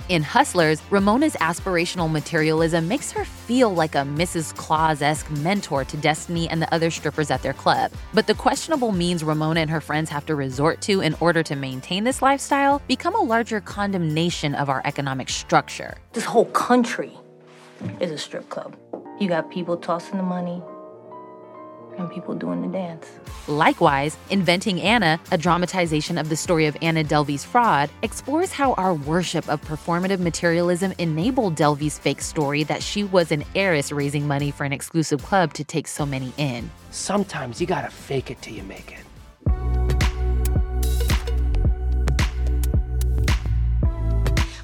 In 0.07 0.21
Hustlers, 0.21 0.83
Ramona's 0.91 1.35
aspirational 1.37 2.11
materialism 2.11 2.87
makes 2.87 3.11
her 3.11 3.25
feel 3.25 3.73
like 3.73 3.95
a 3.95 4.03
Mrs. 4.03 4.55
Claus 4.55 5.01
esque 5.01 5.31
mentor 5.31 5.83
to 5.83 5.97
Destiny 5.97 6.47
and 6.47 6.61
the 6.61 6.71
other 6.71 6.91
strippers 6.91 7.31
at 7.31 7.41
their 7.41 7.53
club. 7.53 7.91
But 8.13 8.27
the 8.27 8.35
questionable 8.35 8.91
means 8.91 9.23
Ramona 9.23 9.61
and 9.61 9.69
her 9.71 9.81
friends 9.81 10.11
have 10.11 10.23
to 10.27 10.35
resort 10.35 10.79
to 10.81 11.01
in 11.01 11.15
order 11.21 11.41
to 11.41 11.55
maintain 11.55 12.03
this 12.03 12.21
lifestyle 12.21 12.83
become 12.87 13.15
a 13.15 13.21
larger 13.21 13.59
condemnation 13.59 14.53
of 14.53 14.69
our 14.69 14.83
economic 14.85 15.27
structure. 15.27 15.97
This 16.13 16.25
whole 16.25 16.45
country 16.45 17.17
is 17.99 18.11
a 18.11 18.17
strip 18.19 18.47
club. 18.49 18.77
You 19.19 19.27
got 19.27 19.49
people 19.49 19.75
tossing 19.75 20.17
the 20.17 20.23
money, 20.23 20.61
and 21.97 22.09
people 22.09 22.35
doing 22.35 22.61
the 22.61 22.67
dance. 22.67 23.07
Likewise, 23.47 24.17
Inventing 24.29 24.81
Anna, 24.81 25.19
a 25.31 25.37
dramatization 25.37 26.17
of 26.17 26.29
the 26.29 26.35
story 26.35 26.65
of 26.65 26.75
Anna 26.81 27.03
Delvey's 27.03 27.43
fraud, 27.43 27.89
explores 28.01 28.51
how 28.51 28.73
our 28.73 28.93
worship 28.93 29.47
of 29.49 29.61
performative 29.61 30.19
materialism 30.19 30.93
enabled 30.97 31.55
Delvey's 31.55 31.97
fake 31.97 32.21
story 32.21 32.63
that 32.63 32.81
she 32.81 33.03
was 33.03 33.31
an 33.31 33.43
heiress 33.55 33.91
raising 33.91 34.27
money 34.27 34.51
for 34.51 34.63
an 34.63 34.73
exclusive 34.73 35.23
club 35.23 35.53
to 35.53 35.63
take 35.63 35.87
so 35.87 36.05
many 36.05 36.33
in. 36.37 36.69
Sometimes 36.91 37.61
you 37.61 37.67
gotta 37.67 37.91
fake 37.91 38.31
it 38.31 38.41
till 38.41 38.53
you 38.53 38.63
make 38.63 38.91
it. 38.91 39.04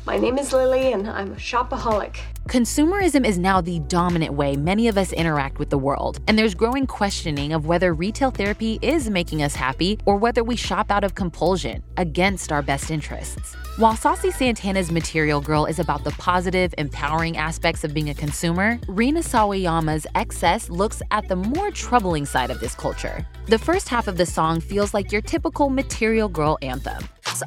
My 0.03 0.17
name 0.17 0.39
is 0.39 0.51
Lily, 0.51 0.93
and 0.93 1.07
I'm 1.07 1.33
a 1.33 1.35
shopaholic. 1.35 2.17
Consumerism 2.47 3.23
is 3.23 3.37
now 3.37 3.61
the 3.61 3.79
dominant 3.81 4.33
way 4.33 4.55
many 4.55 4.87
of 4.87 4.97
us 4.97 5.13
interact 5.13 5.59
with 5.59 5.69
the 5.69 5.77
world, 5.77 6.19
and 6.27 6.39
there's 6.39 6.55
growing 6.55 6.87
questioning 6.87 7.53
of 7.53 7.67
whether 7.67 7.93
retail 7.93 8.31
therapy 8.31 8.79
is 8.81 9.11
making 9.11 9.43
us 9.43 9.53
happy 9.53 9.99
or 10.07 10.17
whether 10.17 10.43
we 10.43 10.55
shop 10.55 10.89
out 10.89 11.03
of 11.03 11.13
compulsion 11.13 11.83
against 11.97 12.51
our 12.51 12.63
best 12.63 12.89
interests. 12.89 13.55
While 13.77 13.95
Saucy 13.95 14.31
Santana's 14.31 14.91
Material 14.91 15.39
Girl 15.39 15.67
is 15.67 15.77
about 15.77 16.03
the 16.03 16.11
positive, 16.11 16.73
empowering 16.79 17.37
aspects 17.37 17.83
of 17.83 17.93
being 17.93 18.09
a 18.09 18.15
consumer, 18.15 18.79
Rina 18.87 19.19
Sawayama's 19.19 20.07
XS 20.15 20.71
looks 20.71 21.03
at 21.11 21.27
the 21.27 21.35
more 21.35 21.69
troubling 21.69 22.25
side 22.25 22.49
of 22.49 22.59
this 22.59 22.73
culture. 22.73 23.23
The 23.45 23.59
first 23.59 23.87
half 23.87 24.07
of 24.07 24.17
the 24.17 24.25
song 24.25 24.61
feels 24.61 24.95
like 24.95 25.11
your 25.11 25.21
typical 25.21 25.69
Material 25.69 26.27
Girl 26.27 26.57
anthem. 26.63 27.03
So 27.35 27.45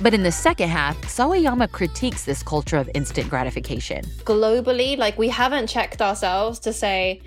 But 0.00 0.14
in 0.14 0.22
the 0.22 0.32
second 0.32 0.68
half, 0.68 0.96
Sawayama 1.02 1.72
critiques 1.72 2.24
this 2.24 2.42
culture 2.42 2.76
of 2.76 2.88
instant 2.94 3.28
gratification. 3.28 4.04
Globally, 4.24 4.96
like 4.96 5.18
we 5.18 5.28
haven't 5.28 5.66
checked 5.66 6.00
ourselves 6.00 6.60
to 6.60 6.72
say, 6.72 7.20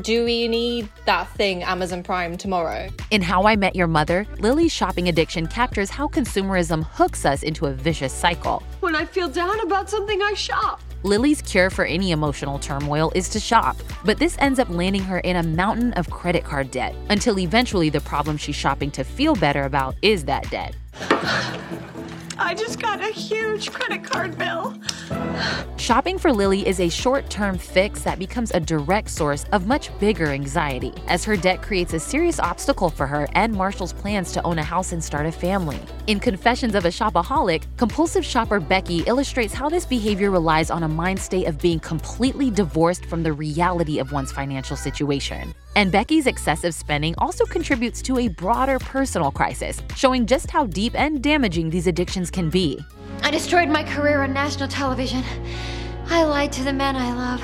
do 0.00 0.24
we 0.24 0.48
need 0.48 0.88
that 1.06 1.28
thing 1.36 1.62
Amazon 1.62 2.02
Prime 2.02 2.36
tomorrow? 2.36 2.88
In 3.10 3.22
How 3.22 3.46
I 3.46 3.56
Met 3.56 3.74
Your 3.74 3.86
Mother, 3.86 4.26
Lily's 4.38 4.72
shopping 4.72 5.08
addiction 5.08 5.46
captures 5.46 5.90
how 5.90 6.06
consumerism 6.06 6.84
hooks 6.84 7.24
us 7.24 7.42
into 7.42 7.66
a 7.66 7.72
vicious 7.72 8.12
cycle. 8.12 8.62
When 8.80 8.94
I 8.94 9.04
feel 9.04 9.28
down 9.28 9.60
about 9.60 9.90
something, 9.90 10.22
I 10.22 10.34
shop. 10.34 10.80
Lily's 11.04 11.42
cure 11.42 11.68
for 11.68 11.84
any 11.84 12.12
emotional 12.12 12.60
turmoil 12.60 13.10
is 13.16 13.28
to 13.30 13.40
shop, 13.40 13.76
but 14.04 14.18
this 14.18 14.36
ends 14.38 14.60
up 14.60 14.68
landing 14.68 15.02
her 15.02 15.18
in 15.18 15.34
a 15.36 15.42
mountain 15.42 15.92
of 15.94 16.08
credit 16.10 16.44
card 16.44 16.70
debt 16.70 16.94
until 17.10 17.40
eventually 17.40 17.90
the 17.90 18.00
problem 18.00 18.36
she's 18.36 18.54
shopping 18.54 18.90
to 18.92 19.02
feel 19.02 19.34
better 19.34 19.64
about 19.64 19.96
is 20.00 20.24
that 20.26 20.48
debt. 20.50 20.76
I 22.38 22.54
just 22.54 22.80
got 22.80 23.00
a 23.00 23.12
huge 23.12 23.72
credit 23.72 24.04
card 24.04 24.38
bill. 24.38 24.78
Shopping 25.76 26.18
for 26.18 26.32
Lily 26.32 26.66
is 26.66 26.80
a 26.80 26.88
short 26.88 27.28
term 27.28 27.58
fix 27.58 28.02
that 28.02 28.18
becomes 28.18 28.52
a 28.52 28.60
direct 28.60 29.10
source 29.10 29.44
of 29.52 29.66
much 29.66 29.96
bigger 29.98 30.26
anxiety, 30.26 30.92
as 31.08 31.24
her 31.24 31.36
debt 31.36 31.62
creates 31.62 31.92
a 31.94 32.00
serious 32.00 32.38
obstacle 32.38 32.90
for 32.90 33.06
her 33.06 33.28
and 33.32 33.52
Marshall's 33.52 33.92
plans 33.92 34.32
to 34.32 34.42
own 34.44 34.58
a 34.58 34.62
house 34.62 34.92
and 34.92 35.02
start 35.02 35.26
a 35.26 35.32
family. 35.32 35.80
In 36.08 36.18
Confessions 36.18 36.74
of 36.74 36.84
a 36.84 36.88
Shopaholic, 36.88 37.62
compulsive 37.76 38.24
shopper 38.24 38.58
Becky 38.58 39.04
illustrates 39.06 39.54
how 39.54 39.68
this 39.68 39.86
behavior 39.86 40.32
relies 40.32 40.68
on 40.68 40.82
a 40.82 40.88
mind 40.88 41.20
state 41.20 41.46
of 41.46 41.60
being 41.60 41.78
completely 41.78 42.50
divorced 42.50 43.06
from 43.06 43.22
the 43.22 43.32
reality 43.32 44.00
of 44.00 44.10
one's 44.10 44.32
financial 44.32 44.76
situation. 44.76 45.54
And 45.76 45.92
Becky's 45.92 46.26
excessive 46.26 46.74
spending 46.74 47.14
also 47.18 47.44
contributes 47.44 48.02
to 48.02 48.18
a 48.18 48.26
broader 48.26 48.80
personal 48.80 49.30
crisis, 49.30 49.80
showing 49.94 50.26
just 50.26 50.50
how 50.50 50.66
deep 50.66 50.98
and 50.98 51.22
damaging 51.22 51.70
these 51.70 51.86
addictions 51.86 52.32
can 52.32 52.50
be. 52.50 52.80
I 53.22 53.30
destroyed 53.30 53.68
my 53.68 53.84
career 53.84 54.24
on 54.24 54.32
national 54.32 54.68
television. 54.68 55.22
I 56.08 56.24
lied 56.24 56.50
to 56.54 56.64
the 56.64 56.72
man 56.72 56.96
I 56.96 57.12
love. 57.14 57.40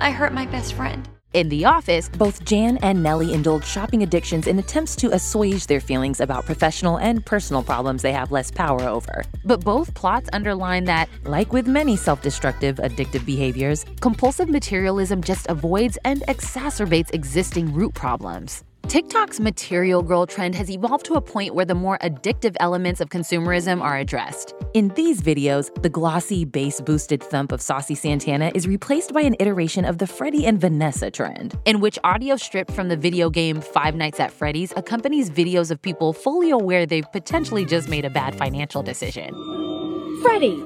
I 0.00 0.10
hurt 0.10 0.34
my 0.34 0.46
best 0.46 0.72
friend. 0.72 1.08
In 1.36 1.50
the 1.50 1.66
office, 1.66 2.08
both 2.08 2.42
Jan 2.46 2.78
and 2.78 3.02
Nellie 3.02 3.34
indulge 3.34 3.62
shopping 3.62 4.02
addictions 4.02 4.46
in 4.46 4.58
attempts 4.58 4.96
to 4.96 5.12
assuage 5.12 5.66
their 5.66 5.80
feelings 5.80 6.20
about 6.20 6.46
professional 6.46 6.96
and 6.96 7.22
personal 7.26 7.62
problems 7.62 8.00
they 8.00 8.14
have 8.14 8.32
less 8.32 8.50
power 8.50 8.80
over. 8.88 9.22
But 9.44 9.60
both 9.60 9.92
plots 9.92 10.30
underline 10.32 10.84
that, 10.84 11.10
like 11.24 11.52
with 11.52 11.66
many 11.66 11.94
self 11.94 12.22
destructive 12.22 12.76
addictive 12.76 13.26
behaviors, 13.26 13.84
compulsive 14.00 14.48
materialism 14.48 15.22
just 15.22 15.46
avoids 15.50 15.98
and 16.06 16.22
exacerbates 16.22 17.12
existing 17.12 17.70
root 17.74 17.92
problems. 17.92 18.64
TikTok's 18.88 19.40
material 19.40 20.00
girl 20.00 20.26
trend 20.26 20.54
has 20.54 20.70
evolved 20.70 21.06
to 21.06 21.14
a 21.14 21.20
point 21.20 21.56
where 21.56 21.64
the 21.64 21.74
more 21.74 21.98
addictive 21.98 22.54
elements 22.60 23.00
of 23.00 23.08
consumerism 23.08 23.82
are 23.82 23.98
addressed. 23.98 24.54
In 24.74 24.88
these 24.90 25.20
videos, 25.20 25.74
the 25.82 25.88
glossy, 25.88 26.44
bass 26.44 26.80
boosted 26.80 27.20
thump 27.20 27.50
of 27.50 27.60
Saucy 27.60 27.96
Santana 27.96 28.52
is 28.54 28.68
replaced 28.68 29.12
by 29.12 29.22
an 29.22 29.34
iteration 29.40 29.84
of 29.84 29.98
the 29.98 30.06
Freddy 30.06 30.46
and 30.46 30.60
Vanessa 30.60 31.10
trend, 31.10 31.58
in 31.64 31.80
which 31.80 31.98
audio 32.04 32.36
stripped 32.36 32.70
from 32.70 32.88
the 32.88 32.96
video 32.96 33.28
game 33.28 33.60
Five 33.60 33.96
Nights 33.96 34.20
at 34.20 34.30
Freddy's 34.30 34.72
accompanies 34.76 35.30
videos 35.30 35.72
of 35.72 35.82
people 35.82 36.12
fully 36.12 36.50
aware 36.50 36.86
they've 36.86 37.10
potentially 37.10 37.64
just 37.64 37.88
made 37.88 38.04
a 38.04 38.10
bad 38.10 38.36
financial 38.38 38.84
decision. 38.84 39.34
Freddy, 40.22 40.62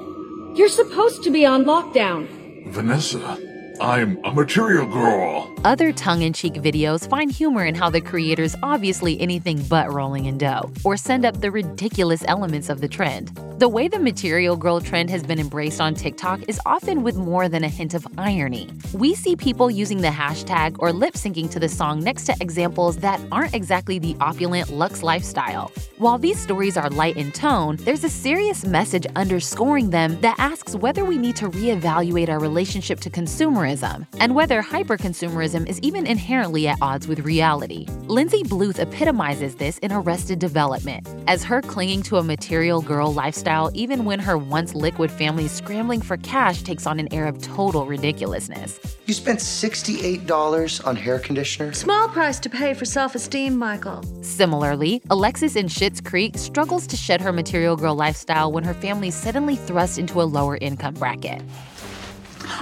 you're 0.56 0.68
supposed 0.68 1.22
to 1.24 1.30
be 1.30 1.46
on 1.46 1.64
lockdown. 1.64 2.28
Vanessa, 2.68 3.38
I'm 3.80 4.22
a 4.25 4.32
material 4.32 4.84
girl. 4.84 5.54
Other 5.64 5.90
tongue 5.90 6.20
in 6.20 6.34
cheek 6.34 6.54
videos 6.54 7.08
find 7.08 7.30
humor 7.30 7.64
in 7.64 7.75
how 7.75 7.88
the 7.88 8.00
creators 8.00 8.54
obviously 8.62 9.18
anything 9.20 9.62
but 9.68 9.90
rolling 9.90 10.26
in 10.26 10.37
dough, 10.37 10.70
or 10.84 10.99
send 10.99 11.25
up 11.25 11.40
the 11.40 11.50
ridiculous 11.50 12.22
elements 12.28 12.68
of 12.68 12.82
the 12.82 12.88
trend. 12.88 13.28
The 13.58 13.68
way 13.68 13.88
the 13.88 13.99
material 13.99 14.56
girl 14.56 14.80
trend 14.80 15.08
has 15.10 15.22
been 15.22 15.38
embraced 15.38 15.80
on 15.80 15.94
TikTok 15.94 16.40
is 16.46 16.60
often 16.66 17.02
with 17.02 17.16
more 17.16 17.49
than 17.49 17.64
a 17.64 17.68
hint 17.68 17.94
of 17.94 18.06
irony. 18.18 18.70
We 18.92 19.14
see 19.14 19.34
people 19.34 19.70
using 19.70 20.02
the 20.02 20.08
hashtag 20.08 20.76
or 20.78 20.92
lip 20.92 21.14
syncing 21.14 21.50
to 21.50 21.60
the 21.60 21.68
song 21.68 22.00
next 22.00 22.25
to 22.25 22.34
examples 22.40 22.99
that 22.99 23.20
aren't 23.32 23.54
exactly 23.54 23.99
the 23.99 24.16
opulent 24.20 24.70
luxe 24.70 25.02
lifestyle. 25.02 25.70
While 25.99 26.16
these 26.16 26.40
stories 26.40 26.78
are 26.78 26.88
light 26.88 27.18
in 27.18 27.32
tone, 27.32 27.76
there's 27.80 28.04
a 28.04 28.08
serious 28.08 28.64
message 28.64 29.06
underscoring 29.16 29.90
them 29.90 30.18
that 30.22 30.37
asks 30.38 30.75
whether 30.75 31.04
we 31.04 31.18
need 31.18 31.37
to 31.37 31.50
reevaluate 31.50 32.30
our 32.30 32.38
relationship 32.38 33.00
to 33.00 33.10
consumerism 33.10 33.69
and 34.18 34.34
whether 34.34 34.62
hyperconsumerism 34.62 35.68
is 35.68 35.80
even 35.80 36.06
inherently 36.06 36.66
at 36.66 36.78
odds 36.82 37.06
with 37.06 37.20
reality. 37.20 37.86
Lindsay 38.06 38.42
Bluth 38.42 38.78
epitomizes 38.78 39.54
this 39.54 39.78
in 39.78 39.92
Arrested 39.92 40.38
Development, 40.38 41.06
as 41.28 41.44
her 41.44 41.62
clinging 41.62 42.02
to 42.02 42.16
a 42.16 42.22
material 42.22 42.80
girl 42.80 43.12
lifestyle 43.12 43.70
even 43.74 44.04
when 44.04 44.18
her 44.18 44.36
once 44.36 44.74
liquid 44.74 45.10
family 45.10 45.48
scrambling 45.48 46.00
for 46.00 46.16
cash 46.16 46.62
takes 46.62 46.86
on 46.86 46.98
an 46.98 47.12
air 47.12 47.26
of 47.26 47.40
total 47.42 47.86
ridiculousness. 47.86 48.78
You 49.06 49.14
spent 49.14 49.40
$68 49.40 50.86
on 50.86 50.96
hair 50.96 51.18
conditioner? 51.18 51.72
Small 51.72 52.08
price 52.08 52.38
to 52.40 52.48
pay 52.48 52.74
for 52.74 52.84
self 52.84 53.14
esteem, 53.14 53.58
Michael. 53.58 54.02
Similarly, 54.22 55.02
Alexis 55.10 55.56
in 55.56 55.66
Schitt's 55.66 56.00
Creek 56.00 56.38
struggles 56.38 56.86
to 56.86 56.96
shed 56.96 57.20
her 57.20 57.32
material 57.32 57.76
girl 57.76 57.94
lifestyle 57.94 58.52
when 58.52 58.64
her 58.64 58.74
family 58.74 59.10
suddenly 59.10 59.56
thrust 59.56 59.98
into 59.98 60.22
a 60.22 60.24
lower 60.24 60.56
income 60.60 60.94
bracket. 60.94 61.42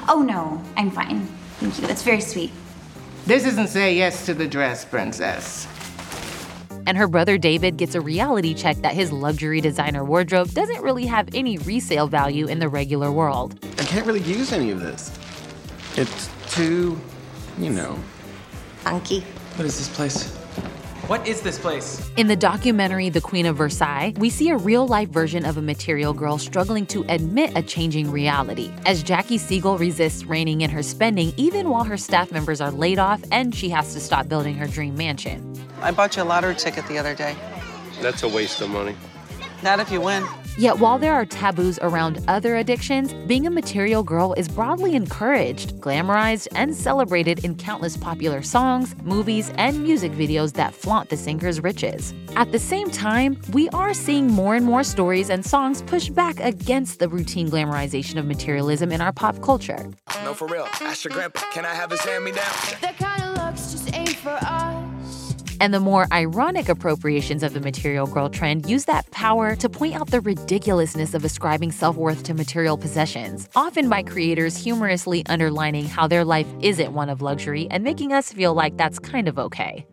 Oh 0.09 0.25
no, 0.27 0.63
I'm 0.77 0.91
fine. 0.91 1.27
Thank 1.61 1.81
you. 1.81 1.87
That's 1.87 2.03
very 2.03 2.21
sweet. 2.21 2.51
This 3.27 3.45
isn't 3.45 3.69
say 3.69 3.95
yes 3.95 4.25
to 4.27 4.35
the 4.35 4.47
dress, 4.47 4.85
princess. 4.85 5.67
And 6.87 6.97
her 6.97 7.07
brother 7.07 7.37
David 7.37 7.77
gets 7.77 7.95
a 7.95 8.01
reality 8.01 8.55
check 8.55 8.77
that 8.79 8.95
his 8.95 9.13
luxury 9.13 9.61
designer 9.61 10.05
wardrobe 10.05 10.51
doesn't 10.53 10.83
really 10.83 11.05
have 11.05 11.29
any 11.35 11.59
resale 11.59 12.07
value 12.07 12.47
in 12.47 12.59
the 12.59 12.69
regular 12.69 13.13
world. 13.13 13.63
I 13.79 13.85
can't 13.85 14.07
really 14.07 14.23
use 14.23 14.53
any 14.53 14.71
of 14.71 14.81
this. 14.81 15.19
It's 15.97 16.31
too, 16.49 16.99
you 17.59 17.71
know. 17.71 17.99
Funky. 18.79 19.21
What 19.57 19.67
is 19.67 19.77
this 19.77 19.95
place? 19.95 20.38
What 21.07 21.27
is 21.27 21.41
this 21.41 21.59
place? 21.59 22.11
In 22.17 22.27
the 22.27 22.37
documentary 22.37 23.09
The 23.09 23.21
Queen 23.21 23.47
of 23.47 23.57
Versailles, 23.57 24.13
we 24.19 24.29
see 24.29 24.51
a 24.51 24.57
real 24.57 24.87
life 24.87 25.09
version 25.09 25.47
of 25.47 25.57
a 25.57 25.63
material 25.63 26.13
girl 26.13 26.37
struggling 26.37 26.85
to 26.87 27.05
admit 27.09 27.57
a 27.57 27.63
changing 27.63 28.11
reality, 28.11 28.71
as 28.85 29.03
Jackie 29.03 29.39
Siegel 29.39 29.79
resists 29.79 30.25
reining 30.25 30.61
in 30.61 30.71
her 30.71 30.83
spending 30.83 31.33
even 31.37 31.71
while 31.71 31.85
her 31.85 31.97
staff 31.97 32.31
members 32.31 32.61
are 32.61 32.71
laid 32.71 32.99
off 32.99 33.23
and 33.33 33.55
she 33.55 33.71
has 33.71 33.95
to 33.95 34.01
stop 34.01 34.29
building 34.29 34.55
her 34.57 34.67
dream 34.67 34.97
mansion. 34.97 35.55
I 35.81 35.93
bought 35.93 36.17
you 36.17 36.23
a 36.23 36.25
lottery 36.25 36.57
ticket 36.57 36.87
the 36.89 36.99
other 36.99 37.15
day. 37.15 37.37
That's 38.03 38.23
a 38.23 38.29
waste 38.29 38.61
of 38.61 38.69
money. 38.69 38.95
Not 39.63 39.81
if 39.81 39.91
you 39.91 40.01
win. 40.01 40.25
Yet 40.59 40.81
while 40.81 40.99
there 40.99 41.15
are 41.15 41.25
taboos 41.25 41.79
around 41.83 42.19
other 42.27 42.57
addictions, 42.57 43.15
being 43.29 43.47
a 43.47 43.51
material 43.51 44.03
girl 44.03 44.33
is 44.33 44.49
broadly 44.49 44.97
encouraged, 44.97 45.81
glamorized, 45.81 46.49
and 46.57 46.75
celebrated 46.75 47.45
in 47.45 47.55
countless 47.55 47.97
popular 47.97 48.43
songs, 48.43 48.97
movies, 49.05 49.53
and 49.57 49.85
music 49.85 50.11
videos 50.11 50.55
that 50.55 50.75
flaunt 50.75 51.11
the 51.11 51.17
singer's 51.17 51.63
riches. 51.63 52.13
At 52.35 52.51
the 52.51 52.59
same 52.59 52.91
time, 52.91 53.41
we 53.53 53.69
are 53.69 53.95
seeing 53.95 54.27
more 54.27 54.57
and 54.57 54.67
more 54.67 54.83
stories 54.83 55.31
and 55.31 55.47
songs 55.47 55.81
push 55.83 56.09
back 56.09 56.41
against 56.41 56.99
the 56.99 57.09
routine 57.09 57.49
glamorization 57.49 58.19
of 58.19 58.27
materialism 58.27 58.91
in 58.91 59.01
our 59.01 59.13
pop 59.13 59.41
culture. 59.41 59.89
No, 60.25 60.35
for 60.35 60.49
real. 60.49 60.67
Ask 60.81 61.05
your 61.05 61.13
grandpa, 61.13 61.41
can 61.53 61.65
I 61.65 61.75
have 61.75 61.93
his 61.93 62.01
hand 62.01 62.25
me 62.25 62.33
down? 62.33 62.53
That 62.81 62.97
kind 62.99 63.23
of 63.23 63.45
looks 63.45 63.71
just 63.71 63.95
ain't 63.95 64.17
for 64.17 64.31
us. 64.31 64.58
And 65.61 65.73
the 65.73 65.81
more 65.81 66.07
ironic 66.13 66.69
appropriations 66.69 67.43
of 67.43 67.55
the 67.55 67.61
material 67.61 68.07
girl 68.07 68.29
trend 68.29 68.67
use 68.67 68.85
that 68.85 69.11
power 69.11 69.57
to 69.57 69.69
point 69.69 69.95
out 69.95 70.11
the 70.11 70.21
ridiculousness 70.21 71.15
of 71.15 71.25
ascribing 71.25 71.73
self 71.73 71.97
worth 71.97 72.23
to 72.25 72.35
material 72.35 72.77
possessions, 72.77 73.49
often 73.55 73.89
by 73.89 74.03
creators 74.03 74.57
humorously 74.57 75.25
underlining 75.27 75.87
how 75.87 76.09
their 76.09 76.25
life 76.25 76.49
isn't 76.61 76.93
one 76.93 77.09
of 77.09 77.23
luxury 77.23 77.69
and 77.71 77.85
making 77.85 78.13
us 78.13 78.33
feel 78.33 78.55
like 78.55 78.77
that's 78.77 78.99
kind 78.99 79.29
of 79.29 79.39
okay. 79.39 79.87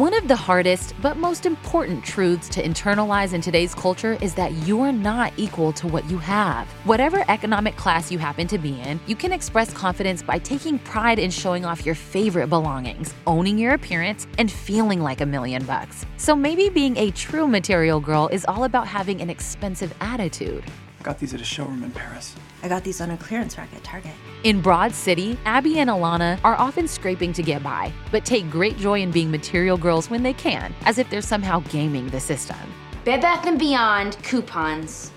One 0.00 0.14
of 0.14 0.28
the 0.28 0.34
hardest 0.34 0.94
but 1.02 1.18
most 1.18 1.44
important 1.44 2.02
truths 2.02 2.48
to 2.54 2.62
internalize 2.62 3.34
in 3.34 3.42
today's 3.42 3.74
culture 3.74 4.16
is 4.22 4.32
that 4.32 4.50
you're 4.66 4.92
not 4.92 5.30
equal 5.36 5.74
to 5.74 5.86
what 5.86 6.08
you 6.08 6.16
have. 6.16 6.66
Whatever 6.84 7.22
economic 7.28 7.76
class 7.76 8.10
you 8.10 8.18
happen 8.18 8.46
to 8.46 8.56
be 8.56 8.80
in, 8.80 8.98
you 9.06 9.14
can 9.14 9.30
express 9.30 9.74
confidence 9.74 10.22
by 10.22 10.38
taking 10.38 10.78
pride 10.78 11.18
in 11.18 11.30
showing 11.30 11.66
off 11.66 11.84
your 11.84 11.94
favorite 11.94 12.46
belongings, 12.46 13.12
owning 13.26 13.58
your 13.58 13.74
appearance, 13.74 14.26
and 14.38 14.50
feeling 14.50 15.02
like 15.02 15.20
a 15.20 15.26
million 15.26 15.66
bucks. 15.66 16.06
So 16.16 16.34
maybe 16.34 16.70
being 16.70 16.96
a 16.96 17.10
true 17.10 17.46
material 17.46 18.00
girl 18.00 18.28
is 18.28 18.46
all 18.46 18.64
about 18.64 18.86
having 18.86 19.20
an 19.20 19.28
expensive 19.28 19.92
attitude. 20.00 20.64
I 20.98 21.02
got 21.02 21.18
these 21.18 21.34
at 21.34 21.42
a 21.42 21.44
showroom 21.44 21.84
in 21.84 21.90
Paris. 21.90 22.34
I 22.62 22.68
got 22.68 22.84
these 22.84 23.00
on 23.00 23.10
a 23.10 23.16
clearance 23.16 23.56
rack 23.56 23.72
at 23.74 23.82
Target. 23.82 24.12
In 24.44 24.60
Broad 24.60 24.94
City, 24.94 25.38
Abbi 25.44 25.78
and 25.78 25.90
Ilana 25.90 26.38
are 26.44 26.56
often 26.56 26.86
scraping 26.86 27.32
to 27.34 27.42
get 27.42 27.62
by, 27.62 27.92
but 28.10 28.24
take 28.24 28.50
great 28.50 28.76
joy 28.76 29.00
in 29.00 29.10
being 29.10 29.30
material 29.30 29.76
girls 29.76 30.10
when 30.10 30.22
they 30.22 30.32
can, 30.32 30.74
as 30.84 30.98
if 30.98 31.08
they're 31.10 31.22
somehow 31.22 31.60
gaming 31.70 32.08
the 32.08 32.20
system. 32.20 32.56
Bed 33.04 33.22
Bath 33.22 33.58
& 33.58 33.58
Beyond 33.58 34.22
coupons 34.22 35.10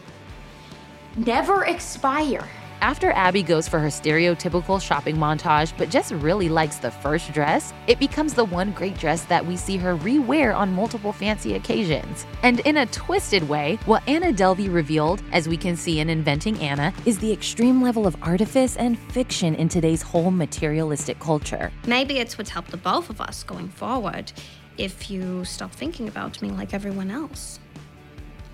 never 1.18 1.66
expire. 1.66 2.48
After 2.84 3.12
Abbi 3.12 3.44
goes 3.44 3.66
for 3.66 3.80
her 3.80 3.88
stereotypical 3.88 4.82
shopping 4.82 5.16
montage 5.16 5.72
but 5.78 5.90
just 5.90 6.12
really 6.12 6.50
likes 6.50 6.80
the 6.80 6.92
first 6.92 7.32
dress, 7.32 7.72
it 7.88 7.98
becomes 7.98 8.34
the 8.34 8.44
one 8.44 8.74
great 8.74 8.98
dress 8.98 9.24
that 9.28 9.46
we 9.46 9.56
see 9.56 9.78
her 9.78 9.96
rewear 9.96 10.54
on 10.54 10.74
multiple 10.74 11.14
fancy 11.14 11.54
occasions. 11.56 12.26
And 12.42 12.60
in 12.66 12.76
a 12.76 12.86
twisted 12.88 13.48
way, 13.48 13.80
what 13.86 14.04
Anna 14.06 14.34
Delvey 14.34 14.68
revealed, 14.70 15.24
as 15.32 15.48
we 15.48 15.56
can 15.56 15.78
see 15.78 16.02
in 16.02 16.10
Inventing 16.10 16.60
Anna, 16.60 16.94
is 17.06 17.18
the 17.20 17.32
extreme 17.32 17.82
level 17.82 18.06
of 18.06 18.18
artifice 18.22 18.76
and 18.76 19.00
fiction 19.00 19.56
in 19.56 19.70
today's 19.70 20.02
whole 20.02 20.30
materialistic 20.30 21.22
culture. 21.22 21.72
Maybe 21.88 22.20
it's 22.20 22.38
what's 22.38 22.50
helped 22.50 22.72
the 22.72 22.76
both 22.76 23.10
of 23.10 23.22
us 23.22 23.44
going 23.44 23.70
forward 23.70 24.34
if 24.78 25.10
you 25.10 25.46
stop 25.46 25.72
thinking 25.72 26.10
about 26.10 26.42
me 26.42 26.50
like 26.50 26.74
everyone 26.74 27.12
else. 27.12 27.62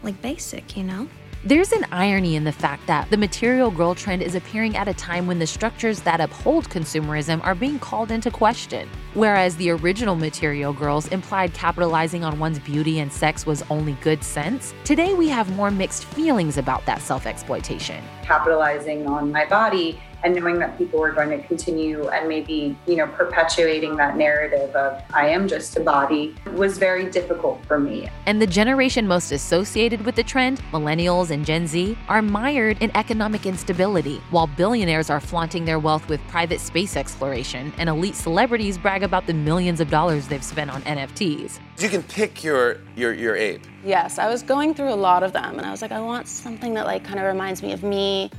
Like 0.03 0.21
basic, 0.21 0.77
you 0.77 0.83
know? 0.83 1.07
There's 1.46 1.72
an 1.72 1.86
irony 1.93 2.36
in 2.36 2.43
the 2.43 2.51
fact 2.51 2.86
that 2.88 3.10
the 3.10 3.15
material 3.15 3.72
girl 3.72 3.96
trend 3.96 4.22
is 4.22 4.36
appearing 4.36 4.75
at 4.75 4.89
a 4.89 4.93
time 4.93 5.25
when 5.25 5.39
the 5.39 5.48
structures 5.48 6.01
that 6.01 6.19
uphold 6.19 6.69
consumerism 6.69 7.41
are 7.46 7.55
being 7.55 7.79
called 7.79 8.12
into 8.12 8.29
question. 8.29 8.89
Whereas 9.13 9.55
the 9.55 9.69
original 9.69 10.15
material 10.15 10.74
girls 10.74 11.08
implied 11.08 11.53
capitalizing 11.53 12.25
on 12.25 12.39
one's 12.39 12.60
beauty 12.60 13.00
and 13.00 13.12
sex 13.12 13.46
was 13.46 13.63
only 13.69 13.93
good 14.01 14.22
sense, 14.22 14.74
today 14.84 15.13
we 15.13 15.29
have 15.29 15.50
more 15.55 15.72
mixed 15.72 16.03
feelings 16.03 16.58
about 16.58 16.86
that 16.88 17.01
self 17.01 17.25
exploitation. 17.25 18.03
Capitalizing 18.22 19.08
on 19.08 19.31
my 19.31 19.46
body 19.46 19.98
and 20.23 20.35
knowing 20.35 20.59
that 20.59 20.77
people 20.77 20.99
were 20.99 21.11
going 21.11 21.29
to 21.29 21.41
continue 21.47 22.07
and 22.09 22.27
maybe 22.27 22.77
you 22.88 22.95
know 22.95 23.07
perpetuating 23.07 23.95
that 23.95 24.17
narrative 24.17 24.75
of 24.75 25.01
i 25.13 25.27
am 25.27 25.47
just 25.47 25.77
a 25.77 25.79
body 25.79 26.35
was 26.53 26.77
very 26.77 27.09
difficult 27.09 27.63
for 27.65 27.79
me. 27.79 28.09
And 28.25 28.41
the 28.41 28.47
generation 28.47 29.07
most 29.07 29.31
associated 29.31 30.05
with 30.05 30.15
the 30.15 30.23
trend 30.23 30.61
millennials 30.71 31.31
and 31.31 31.45
gen 31.45 31.67
z 31.67 31.97
are 32.07 32.21
mired 32.21 32.81
in 32.81 32.95
economic 32.95 33.45
instability 33.45 34.17
while 34.31 34.47
billionaires 34.47 35.09
are 35.09 35.19
flaunting 35.19 35.65
their 35.65 35.79
wealth 35.79 36.07
with 36.09 36.19
private 36.27 36.59
space 36.59 36.95
exploration 36.95 37.73
and 37.77 37.89
elite 37.89 38.15
celebrities 38.15 38.77
brag 38.77 39.03
about 39.03 39.25
the 39.25 39.33
millions 39.33 39.79
of 39.79 39.89
dollars 39.89 40.27
they've 40.27 40.43
spent 40.43 40.69
on 40.69 40.81
nfts 40.83 41.59
you 41.77 41.89
can 41.89 42.03
pick 42.03 42.43
your 42.43 42.77
your 42.95 43.13
your 43.13 43.35
ape. 43.35 43.61
Yes 43.85 44.19
i 44.19 44.27
was 44.27 44.43
going 44.43 44.73
through 44.73 44.91
a 44.91 44.95
lot 44.95 45.23
of 45.23 45.33
them 45.33 45.57
and 45.57 45.65
i 45.65 45.71
was 45.71 45.81
like 45.81 45.91
i 45.91 45.99
want 45.99 46.27
something 46.27 46.73
that 46.73 46.85
like 46.85 47.03
kind 47.03 47.19
of 47.19 47.25
reminds 47.25 47.63
me 47.63 47.71
of 47.71 47.83
me 47.83 48.29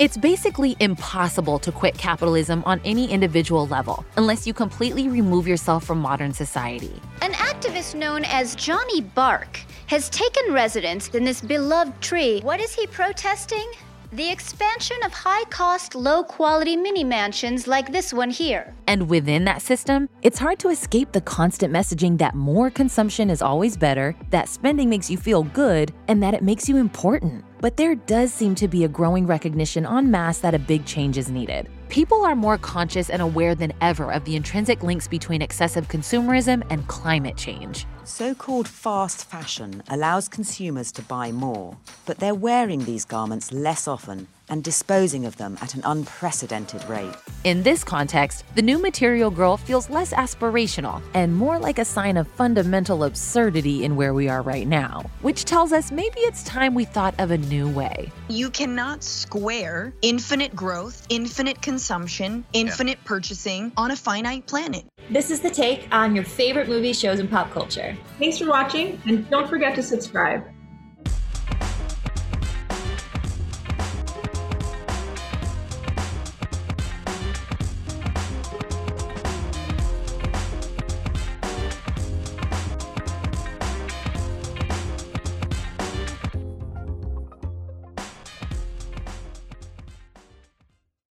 it's 0.00 0.16
basically 0.16 0.76
impossible 0.80 1.58
to 1.58 1.70
quit 1.70 1.96
capitalism 1.98 2.62
on 2.64 2.80
any 2.86 3.10
individual 3.10 3.66
level 3.66 4.02
unless 4.16 4.46
you 4.46 4.54
completely 4.54 5.08
remove 5.08 5.46
yourself 5.46 5.84
from 5.84 5.98
modern 5.98 6.32
society. 6.32 6.98
An 7.20 7.32
activist 7.32 7.94
known 7.94 8.24
as 8.24 8.56
Johnny 8.56 9.02
Bark 9.02 9.60
has 9.88 10.08
taken 10.08 10.54
residence 10.54 11.08
in 11.08 11.22
this 11.22 11.42
beloved 11.42 12.00
tree. 12.00 12.40
What 12.40 12.60
is 12.60 12.74
he 12.74 12.86
protesting? 12.86 13.70
The 14.12 14.30
expansion 14.30 14.96
of 15.04 15.12
high 15.12 15.44
cost, 15.50 15.94
low 15.94 16.24
quality 16.24 16.76
mini 16.78 17.04
mansions 17.04 17.66
like 17.66 17.92
this 17.92 18.10
one 18.12 18.30
here. 18.30 18.74
And 18.86 19.08
within 19.08 19.44
that 19.44 19.60
system, 19.60 20.08
it's 20.22 20.38
hard 20.38 20.58
to 20.60 20.70
escape 20.70 21.12
the 21.12 21.20
constant 21.20 21.74
messaging 21.74 22.16
that 22.18 22.34
more 22.34 22.70
consumption 22.70 23.28
is 23.28 23.42
always 23.42 23.76
better, 23.76 24.16
that 24.30 24.48
spending 24.48 24.88
makes 24.88 25.10
you 25.10 25.18
feel 25.18 25.44
good, 25.44 25.92
and 26.08 26.22
that 26.22 26.32
it 26.32 26.42
makes 26.42 26.70
you 26.70 26.78
important. 26.78 27.44
But 27.60 27.76
there 27.76 27.94
does 27.94 28.32
seem 28.32 28.54
to 28.54 28.68
be 28.68 28.84
a 28.84 28.88
growing 28.88 29.26
recognition 29.26 29.84
en 29.84 30.10
masse 30.10 30.38
that 30.38 30.54
a 30.54 30.58
big 30.58 30.86
change 30.86 31.18
is 31.18 31.30
needed. 31.30 31.68
People 31.90 32.24
are 32.24 32.34
more 32.34 32.56
conscious 32.56 33.10
and 33.10 33.20
aware 33.20 33.54
than 33.54 33.72
ever 33.82 34.10
of 34.10 34.24
the 34.24 34.34
intrinsic 34.34 34.82
links 34.82 35.06
between 35.06 35.42
excessive 35.42 35.88
consumerism 35.88 36.64
and 36.70 36.86
climate 36.88 37.36
change. 37.36 37.84
So 38.04 38.34
called 38.34 38.66
fast 38.66 39.28
fashion 39.28 39.82
allows 39.88 40.26
consumers 40.28 40.90
to 40.92 41.02
buy 41.02 41.32
more, 41.32 41.76
but 42.06 42.18
they're 42.18 42.34
wearing 42.34 42.84
these 42.84 43.04
garments 43.04 43.52
less 43.52 43.86
often 43.86 44.26
and 44.50 44.62
disposing 44.62 45.24
of 45.24 45.36
them 45.36 45.56
at 45.62 45.74
an 45.74 45.82
unprecedented 45.84 46.86
rate. 46.88 47.14
In 47.44 47.62
this 47.62 47.82
context, 47.82 48.44
the 48.54 48.62
new 48.62 48.78
Material 48.78 49.30
Girl 49.30 49.56
feels 49.56 49.88
less 49.88 50.12
aspirational 50.12 51.00
and 51.14 51.34
more 51.34 51.58
like 51.58 51.78
a 51.78 51.84
sign 51.84 52.16
of 52.16 52.28
fundamental 52.28 53.04
absurdity 53.04 53.84
in 53.84 53.96
where 53.96 54.12
we 54.12 54.28
are 54.28 54.42
right 54.42 54.66
now, 54.66 55.08
which 55.22 55.44
tells 55.44 55.72
us 55.72 55.90
maybe 55.90 56.20
it's 56.20 56.42
time 56.42 56.74
we 56.74 56.84
thought 56.84 57.14
of 57.18 57.30
a 57.30 57.38
new 57.38 57.68
way. 57.70 58.12
You 58.28 58.50
cannot 58.50 59.02
square 59.02 59.94
infinite 60.02 60.54
growth, 60.54 61.06
infinite 61.08 61.62
consumption, 61.62 62.44
infinite 62.52 62.98
yeah. 62.98 63.08
purchasing 63.08 63.72
on 63.76 63.90
a 63.90 63.96
finite 63.96 64.46
planet. 64.46 64.84
This 65.08 65.30
is 65.30 65.40
the 65.40 65.50
take 65.50 65.88
on 65.92 66.14
your 66.14 66.24
favorite 66.24 66.68
movies, 66.68 66.98
shows, 66.98 67.20
and 67.20 67.30
pop 67.30 67.50
culture. 67.50 67.96
Thanks 68.18 68.38
for 68.38 68.48
watching, 68.48 69.00
and 69.06 69.28
don't 69.30 69.48
forget 69.48 69.74
to 69.76 69.82
subscribe. 69.82 70.44